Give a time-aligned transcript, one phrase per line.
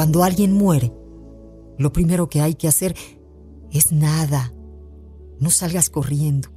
[0.00, 0.94] Cuando alguien muere,
[1.76, 2.96] lo primero que hay que hacer
[3.70, 4.50] es nada.
[5.38, 6.48] No salgas corriendo.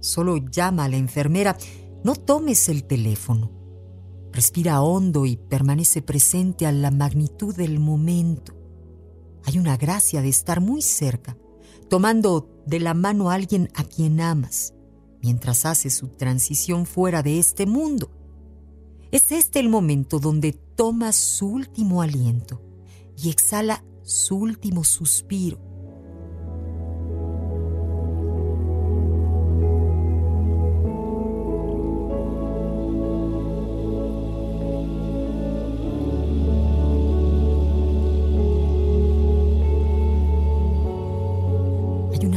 [0.00, 1.56] Solo llama a la enfermera.
[2.04, 3.50] No tomes el teléfono.
[4.34, 8.52] Respira hondo y permanece presente a la magnitud del momento.
[9.44, 11.38] Hay una gracia de estar muy cerca,
[11.88, 14.74] tomando de la mano a alguien a quien amas,
[15.22, 18.10] mientras hace su transición fuera de este mundo.
[19.10, 22.60] Es este el momento donde toma su último aliento
[23.16, 25.74] y exhala su último suspiro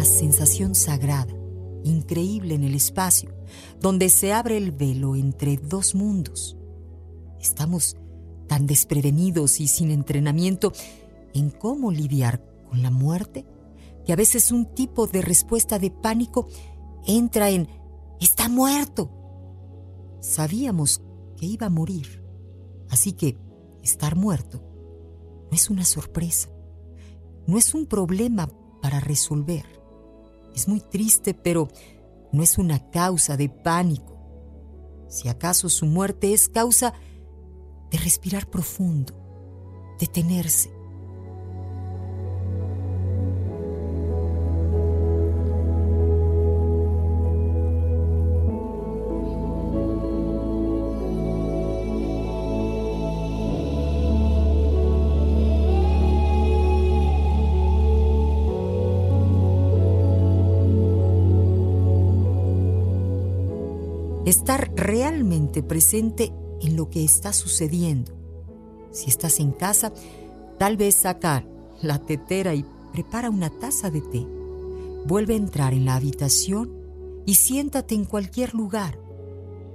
[0.07, 1.33] sensación sagrada,
[1.83, 3.33] increíble en el espacio,
[3.79, 6.57] donde se abre el velo entre dos mundos.
[7.39, 7.97] Estamos
[8.47, 10.73] tan desprevenidos y sin entrenamiento
[11.33, 13.45] en cómo lidiar con la muerte,
[14.05, 16.47] que a veces un tipo de respuesta de pánico
[17.05, 17.67] entra en
[18.19, 19.11] está muerto.
[20.21, 21.01] Sabíamos
[21.37, 22.23] que iba a morir,
[22.89, 23.37] así que
[23.83, 24.63] estar muerto
[25.49, 26.49] no es una sorpresa,
[27.45, 28.49] no es un problema
[28.81, 29.65] para resolver.
[30.53, 31.69] Es muy triste, pero
[32.31, 34.17] no es una causa de pánico.
[35.07, 37.06] Si acaso su muerte es causa de
[37.91, 39.13] respirar profundo,
[39.99, 40.69] detenerse,
[64.29, 68.13] estar realmente presente en lo que está sucediendo.
[68.91, 69.93] Si estás en casa,
[70.57, 71.45] tal vez saca
[71.81, 74.25] la tetera y prepara una taza de té.
[75.05, 76.73] Vuelve a entrar en la habitación
[77.25, 78.99] y siéntate en cualquier lugar.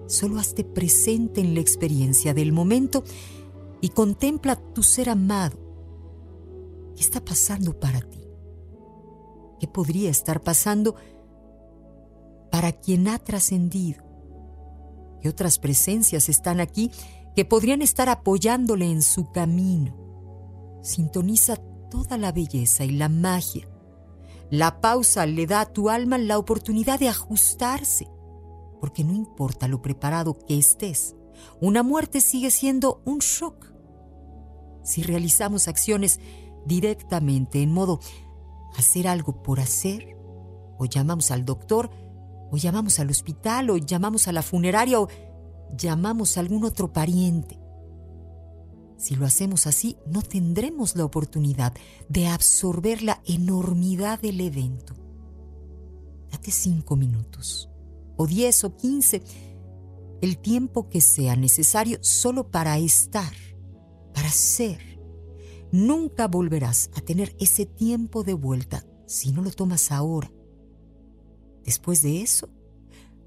[0.07, 3.05] Solo hazte presente en la experiencia del momento
[3.81, 5.57] y contempla tu ser amado.
[6.97, 8.21] ¿Qué está pasando para ti?
[9.61, 10.97] ¿Qué podría estar pasando
[12.51, 14.02] para quien ha trascendido?
[15.23, 16.91] Y otras presencias están aquí
[17.35, 19.97] que podrían estar apoyándole en su camino.
[20.83, 21.57] Sintoniza
[21.91, 23.69] toda la belleza y la magia.
[24.51, 28.09] La pausa le da a tu alma la oportunidad de ajustarse,
[28.81, 31.15] porque no importa lo preparado que estés,
[31.61, 33.73] una muerte sigue siendo un shock.
[34.83, 36.21] Si realizamos acciones
[36.67, 38.01] directamente en modo
[38.77, 40.17] hacer algo por hacer,
[40.79, 41.91] o llamamos al doctor,
[42.53, 45.09] o llamamos al hospital, o llamamos a la funeraria, o
[45.75, 47.59] llamamos a algún otro pariente.
[48.99, 51.73] Si lo hacemos así, no tendremos la oportunidad
[52.11, 54.95] de absorber la enormidad del evento.
[56.31, 57.71] Date cinco minutos,
[58.19, 59.23] o diez o quince,
[60.21, 63.33] el tiempo que sea necesario solo para estar,
[64.13, 65.01] para ser.
[65.73, 70.31] Nunca volverás a tener ese tiempo de vuelta si no lo tomas ahora.
[71.65, 72.49] Después de eso,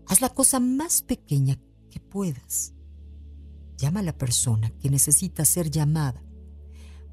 [0.08, 1.60] haz la cosa más pequeña
[1.90, 2.74] que puedas.
[3.78, 6.24] Llama a la persona que necesita ser llamada.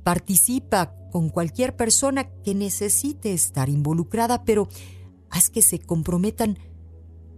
[0.04, 4.68] Participa con cualquier persona que necesite estar involucrada, pero
[5.30, 6.58] haz que se comprometan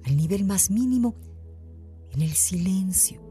[0.04, 1.14] al nivel más mínimo
[2.10, 3.23] en el silencio.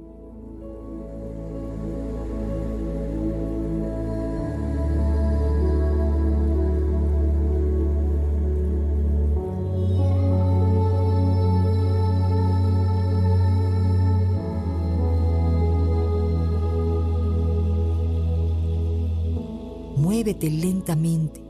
[20.03, 21.41] Muévete lentamente,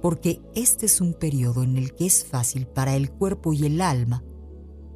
[0.00, 3.80] porque este es un periodo en el que es fácil para el cuerpo y el
[3.80, 4.22] alma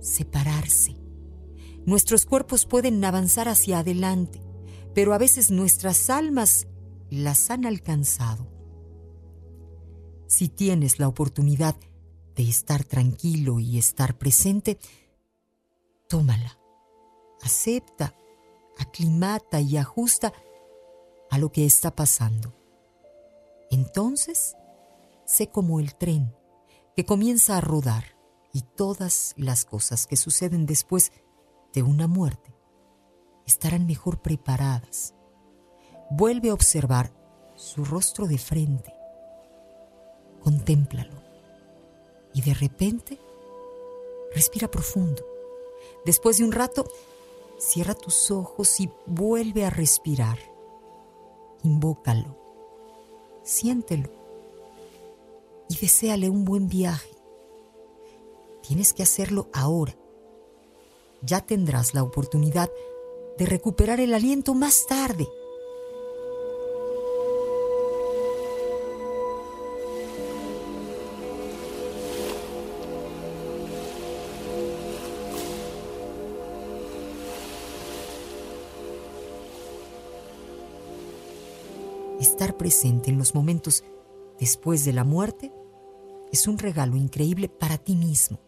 [0.00, 0.96] separarse.
[1.84, 4.40] Nuestros cuerpos pueden avanzar hacia adelante,
[4.94, 6.68] pero a veces nuestras almas
[7.10, 8.46] las han alcanzado.
[10.28, 11.74] Si tienes la oportunidad
[12.36, 14.78] de estar tranquilo y estar presente,
[16.08, 16.56] tómala.
[17.42, 18.14] Acepta,
[18.78, 20.32] aclimata y ajusta
[21.30, 22.61] a lo que está pasando.
[23.72, 24.54] Entonces,
[25.24, 26.36] sé como el tren
[26.94, 28.04] que comienza a rodar
[28.52, 31.10] y todas las cosas que suceden después
[31.72, 32.54] de una muerte
[33.46, 35.14] estarán mejor preparadas.
[36.10, 37.14] Vuelve a observar
[37.56, 38.92] su rostro de frente.
[40.42, 41.22] Contémplalo.
[42.34, 43.18] Y de repente,
[44.34, 45.24] respira profundo.
[46.04, 46.84] Después de un rato,
[47.58, 50.38] cierra tus ojos y vuelve a respirar.
[51.62, 52.41] Invócalo
[53.42, 54.08] siéntelo
[55.68, 57.10] y deséale un buen viaje.
[58.62, 59.96] Tienes que hacerlo ahora.
[61.22, 62.70] Ya tendrás la oportunidad
[63.38, 65.26] de recuperar el aliento más tarde.
[82.22, 83.82] Estar presente en los momentos
[84.38, 85.52] después de la muerte
[86.30, 88.38] es un regalo increíble para ti mismo.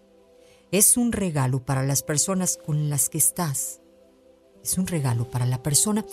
[0.71, 3.81] Es un regalo para las personas con las que estás.
[4.63, 6.07] Es un regalo para la persona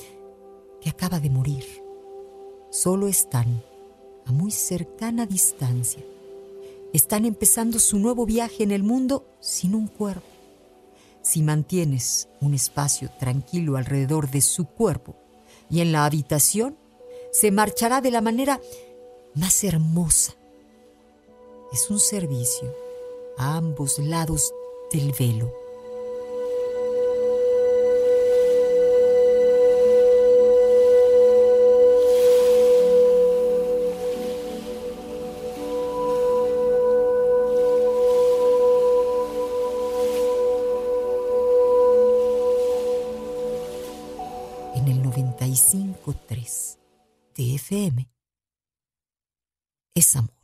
[0.81, 1.63] que acaba de morir.
[2.71, 3.61] Solo están
[4.25, 6.03] a muy cercana distancia.
[6.93, 10.25] Están empezando su nuevo viaje en el mundo sin un cuerpo.
[11.21, 15.15] Si mantienes un espacio tranquilo alrededor de su cuerpo
[15.69, 16.80] y en la habitación,
[17.31, 18.61] se marchará de la manera
[19.33, 20.35] más hermosa.
[21.71, 22.75] Es un servicio
[23.37, 24.53] a ambos lados
[24.91, 25.51] del velo.
[44.75, 46.80] En el 95.3
[47.35, 48.09] de FM
[49.95, 50.40] es amor.